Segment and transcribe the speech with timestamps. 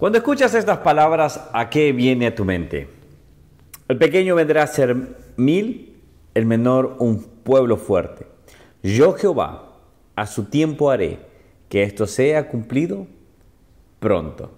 [0.00, 2.88] Cuando escuchas estas palabras, ¿a qué viene a tu mente?
[3.86, 4.96] El pequeño vendrá a ser
[5.36, 6.00] mil,
[6.32, 8.24] el menor un pueblo fuerte.
[8.82, 9.74] Yo Jehová,
[10.16, 11.18] a su tiempo haré
[11.68, 13.08] que esto sea cumplido
[13.98, 14.50] pronto.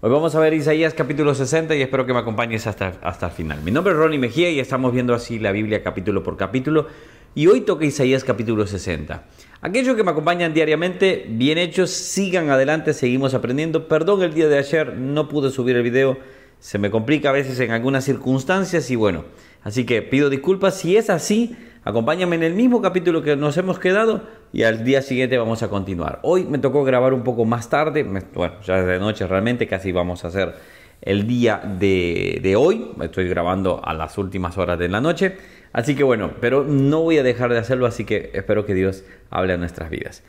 [0.00, 3.32] Hoy vamos a ver Isaías capítulo 60 y espero que me acompañes hasta, hasta el
[3.32, 3.62] final.
[3.62, 6.88] Mi nombre es Ronnie Mejía y estamos viendo así la Biblia capítulo por capítulo
[7.36, 9.22] y hoy toca Isaías capítulo 60.
[9.62, 13.88] Aquellos que me acompañan diariamente, bien hechos, sigan adelante, seguimos aprendiendo.
[13.88, 16.16] Perdón, el día de ayer no pude subir el video,
[16.58, 19.26] se me complica a veces en algunas circunstancias y bueno,
[19.62, 20.78] así que pido disculpas.
[20.78, 21.54] Si es así,
[21.84, 25.68] acompáñame en el mismo capítulo que nos hemos quedado y al día siguiente vamos a
[25.68, 26.20] continuar.
[26.22, 29.92] Hoy me tocó grabar un poco más tarde, bueno, ya es de noche realmente, casi
[29.92, 30.54] vamos a hacer
[31.02, 32.92] el día de, de hoy.
[33.02, 35.36] Estoy grabando a las últimas horas de la noche.
[35.72, 39.04] Así que bueno, pero no voy a dejar de hacerlo, así que espero que Dios
[39.30, 40.24] hable a nuestras vidas.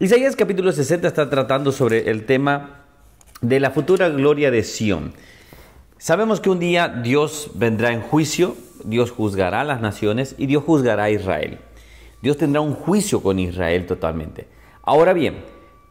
[0.00, 2.82] Isaías capítulo 60 está tratando sobre el tema
[3.40, 5.12] de la futura gloria de Sión.
[5.98, 10.64] Sabemos que un día Dios vendrá en juicio, Dios juzgará a las naciones y Dios
[10.64, 11.58] juzgará a Israel.
[12.20, 14.48] Dios tendrá un juicio con Israel totalmente.
[14.82, 15.36] Ahora bien,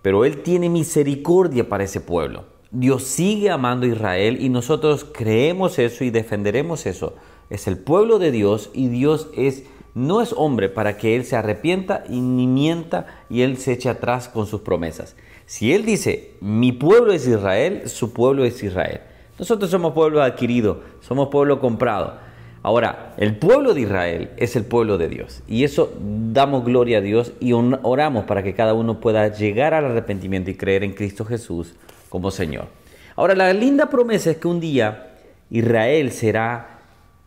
[0.01, 2.45] pero Él tiene misericordia para ese pueblo.
[2.69, 7.15] Dios sigue amando a Israel y nosotros creemos eso y defenderemos eso
[7.53, 11.35] es el pueblo de Dios y Dios es no es hombre para que él se
[11.35, 15.15] arrepienta y ni mienta y él se eche atrás con sus promesas.
[15.45, 19.01] Si él dice, mi pueblo es Israel, su pueblo es Israel.
[19.37, 22.15] Nosotros somos pueblo adquirido, somos pueblo comprado.
[22.63, 25.43] Ahora, el pueblo de Israel es el pueblo de Dios.
[25.47, 29.85] Y eso damos gloria a Dios y oramos para que cada uno pueda llegar al
[29.85, 31.75] arrepentimiento y creer en Cristo Jesús
[32.09, 32.65] como Señor.
[33.15, 35.17] Ahora, la linda promesa es que un día
[35.51, 36.72] Israel será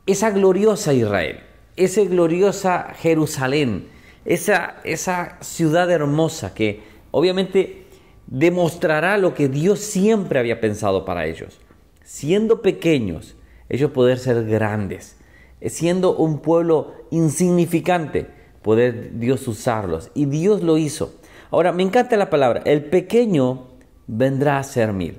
[0.07, 1.41] esa gloriosa Israel,
[1.77, 3.89] esa gloriosa Jerusalén,
[4.25, 7.87] esa, esa ciudad hermosa que obviamente
[8.27, 11.61] demostrará lo que Dios siempre había pensado para ellos.
[12.03, 13.37] Siendo pequeños,
[13.69, 15.17] ellos poder ser grandes,
[15.61, 18.27] siendo un pueblo insignificante,
[18.63, 20.11] poder Dios usarlos.
[20.15, 21.15] Y Dios lo hizo.
[21.51, 23.69] Ahora, me encanta la palabra, el pequeño
[24.07, 25.19] vendrá a ser mil.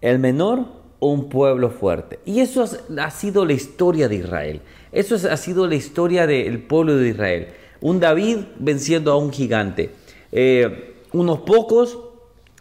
[0.00, 0.66] El menor
[1.00, 2.18] un pueblo fuerte.
[2.24, 2.64] Y eso
[2.98, 4.60] ha sido la historia de Israel.
[4.92, 7.48] Eso ha sido la historia del pueblo de Israel.
[7.80, 9.90] Un David venciendo a un gigante.
[10.32, 11.98] Eh, unos pocos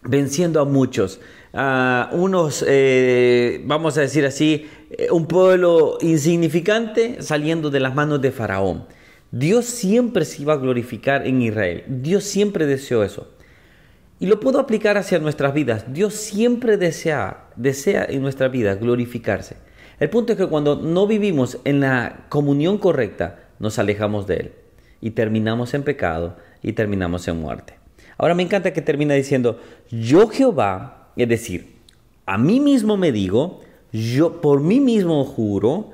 [0.03, 1.19] venciendo a muchos.
[2.11, 8.31] unos, eh, vamos a decir así, eh, un pueblo insignificante saliendo de las manos de
[8.31, 8.85] Faraón.
[9.31, 11.83] Dios siempre se iba a glorificar en Israel.
[11.87, 13.34] Dios siempre deseó eso.
[14.19, 15.93] Y lo puedo aplicar hacia nuestras vidas.
[15.93, 19.57] Dios siempre desea, desea en nuestra vida glorificarse.
[19.99, 24.53] El punto es que cuando no vivimos en la comunión correcta, nos alejamos de Él
[25.01, 27.75] y terminamos en pecado y terminamos en muerte.
[28.17, 29.59] Ahora me encanta que termina diciendo,
[29.89, 31.75] yo Jehová, es decir,
[32.25, 33.61] a mí mismo me digo,
[33.91, 35.91] yo por mí mismo juro,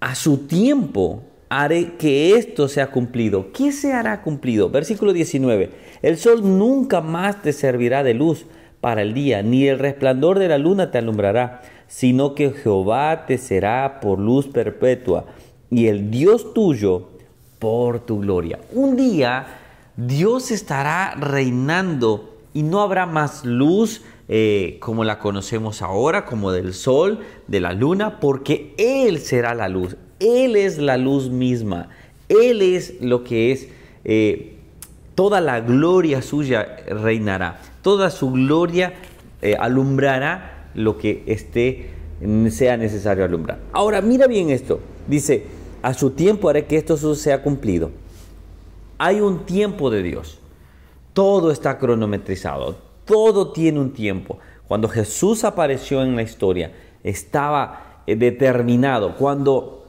[0.00, 3.52] a su tiempo haré que esto sea cumplido.
[3.52, 4.70] ¿Qué se hará cumplido?
[4.70, 5.70] Versículo 19.
[6.00, 8.46] El sol nunca más te servirá de luz
[8.80, 13.36] para el día, ni el resplandor de la luna te alumbrará, sino que Jehová te
[13.36, 15.26] será por luz perpetua
[15.70, 17.08] y el Dios tuyo
[17.58, 18.60] por tu gloria.
[18.72, 19.46] Un día
[19.96, 24.02] Dios estará reinando y no habrá más luz
[24.32, 27.18] eh, como la conocemos ahora, como del sol,
[27.48, 29.96] de la luna, porque Él será la luz.
[30.20, 31.88] Él es la luz misma.
[32.28, 33.66] Él es lo que es.
[34.04, 34.54] Eh,
[35.16, 37.60] toda la gloria suya reinará.
[37.82, 38.94] Toda su gloria
[39.42, 41.90] eh, alumbrará lo que esté,
[42.50, 43.58] sea necesario alumbrar.
[43.72, 44.78] Ahora, mira bien esto.
[45.08, 45.42] Dice,
[45.82, 47.90] a su tiempo haré que esto sea cumplido.
[48.96, 50.38] Hay un tiempo de Dios.
[51.14, 52.89] Todo está cronometrizado.
[53.10, 54.38] Todo tiene un tiempo.
[54.68, 56.70] Cuando Jesús apareció en la historia,
[57.02, 59.16] estaba eh, determinado.
[59.16, 59.84] Cuando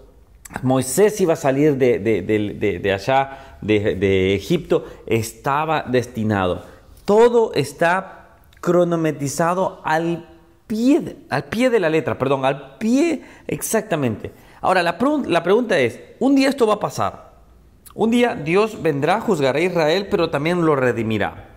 [0.64, 6.64] Moisés iba a salir de, allá, de, Egipto, estaba destinado.
[7.06, 10.28] Todo está cronometrizado al
[10.66, 14.32] pie, al pie de la letra, perdón, al pie exactamente.
[14.62, 17.34] Ahora, la, pregunta es, un día esto va a pasar.
[17.94, 21.51] Un día Dios vendrá, juzgará a Israel, pero también lo redimirá.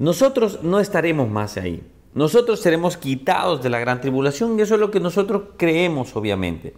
[0.00, 1.82] Nosotros no estaremos más ahí.
[2.14, 6.72] Nosotros seremos quitados de la gran tribulación y eso es lo que nosotros creemos, obviamente.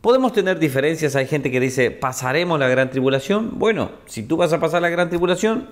[0.00, 3.58] Podemos tener diferencias, hay gente que dice, pasaremos la gran tribulación.
[3.58, 5.68] Bueno, si tú vas a pasar la gran tribulación,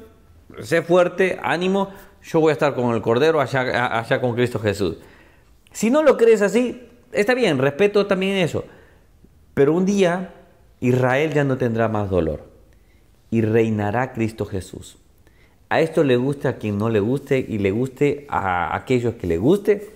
[0.61, 1.91] sé fuerte, ánimo,
[2.21, 4.97] yo voy a estar con el Cordero allá, allá con Cristo Jesús.
[5.71, 6.83] Si no lo crees así,
[7.13, 8.65] está bien, respeto también eso.
[9.55, 10.35] Pero un día
[10.81, 12.51] Israel ya no tendrá más dolor
[13.31, 14.99] y reinará Cristo Jesús.
[15.73, 19.27] A esto le guste a quien no le guste y le guste a aquellos que
[19.27, 19.89] le guste,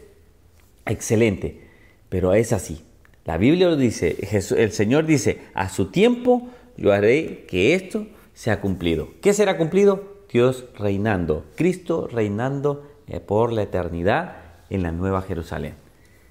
[0.86, 1.68] excelente,
[2.08, 2.82] pero es así.
[3.26, 4.16] La Biblia dice,
[4.56, 9.10] el Señor dice, a su tiempo yo haré que esto sea cumplido.
[9.20, 10.16] ¿Qué será cumplido?
[10.32, 14.36] Dios reinando, Cristo reinando eh, por la eternidad
[14.70, 15.74] en la Nueva Jerusalén.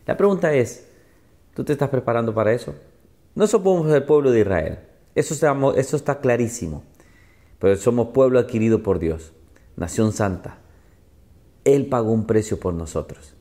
[0.07, 0.88] La pregunta es,
[1.53, 2.74] ¿tú te estás preparando para eso?
[3.36, 4.80] No somos el pueblo de Israel,
[5.13, 5.36] eso
[5.75, 6.83] eso está clarísimo,
[7.59, 9.33] pero somos pueblo adquirido por Dios,
[9.77, 10.57] nación santa.
[11.63, 13.33] Él pagó un precio por nosotros,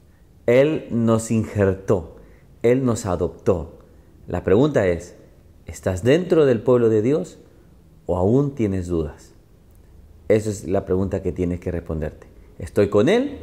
[0.47, 2.17] Él nos injertó,
[2.63, 3.79] Él nos adoptó.
[4.27, 5.15] La pregunta es,
[5.67, 7.39] ¿estás dentro del pueblo de Dios
[8.07, 9.33] o aún tienes dudas?
[10.29, 12.27] Esa es la pregunta que tienes que responderte.
[12.59, 13.39] ¿Estoy con Él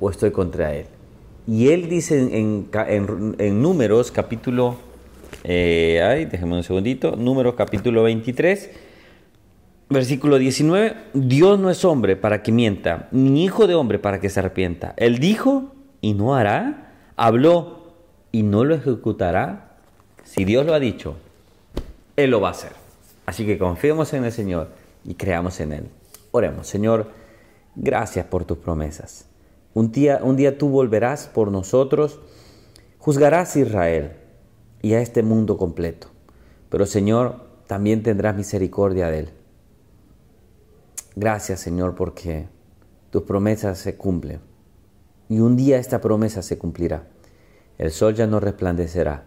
[0.00, 0.86] o estoy contra Él?
[1.46, 4.76] Y Él dice en, Números capítulo,
[5.42, 8.70] eh, ay, déjeme un segundito, Números capítulo 23,
[9.88, 14.30] versículo 19, Dios no es hombre para que mienta, ni hijo de hombre para que
[14.30, 14.94] se arrepienta.
[14.96, 17.94] Él dijo y no hará, habló
[18.32, 19.78] y no lo ejecutará.
[20.24, 21.16] Si Dios lo ha dicho,
[22.16, 22.72] Él lo va a hacer.
[23.26, 24.70] Así que confiemos en el Señor
[25.04, 25.88] y creamos en Él.
[26.30, 27.10] Oremos, Señor,
[27.74, 29.26] gracias por tus promesas.
[29.72, 32.20] Un día, un día tú volverás por nosotros,
[32.98, 34.12] juzgarás a Israel
[34.82, 36.08] y a este mundo completo.
[36.68, 39.30] Pero Señor, también tendrás misericordia de él.
[41.16, 42.48] Gracias Señor porque
[43.10, 44.40] tus promesas se cumplen.
[45.28, 47.08] Y un día esta promesa se cumplirá.
[47.78, 49.24] El sol ya no resplandecerá,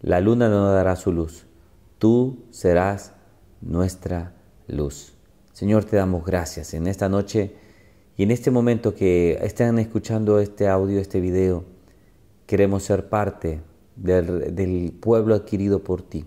[0.00, 1.46] la luna no dará su luz.
[1.98, 3.12] Tú serás
[3.60, 4.34] nuestra
[4.66, 5.14] luz.
[5.52, 7.54] Señor, te damos gracias en esta noche
[8.16, 11.64] y en este momento que están escuchando este audio, este video.
[12.46, 13.60] Queremos ser parte
[13.96, 16.24] del, pueblo adquirido por ti.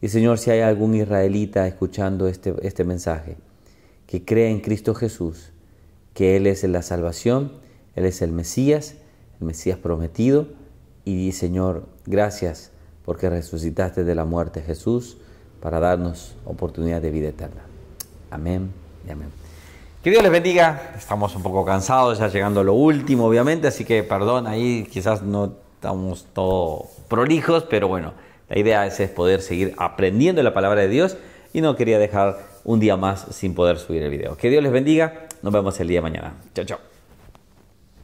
[0.00, 3.36] Y Señor, si hay algún israelita escuchando este, este mensaje,
[4.06, 5.50] que crea en Cristo Jesús,
[6.14, 7.52] que Él es la salvación,
[7.94, 8.94] Él es el Mesías,
[9.40, 10.46] el Mesías prometido,
[11.04, 12.72] y Señor, gracias
[13.04, 15.16] porque resucitaste de la muerte Jesús
[15.60, 17.62] para darnos oportunidad de vida eterna.
[18.30, 18.70] Amén
[19.06, 19.28] y amén.
[20.02, 20.92] Que Dios les bendiga.
[20.96, 25.22] Estamos un poco cansados, ya llegando a lo último, obviamente, así que perdón, ahí quizás
[25.22, 28.12] no estamos todos prolijos, pero bueno,
[28.48, 31.16] la idea es, es poder seguir aprendiendo la palabra de Dios
[31.52, 34.36] y no quería dejar un día más sin poder subir el video.
[34.36, 35.28] Que Dios les bendiga.
[35.42, 36.34] Nos vemos el día de mañana.
[36.52, 36.95] Chao, chao.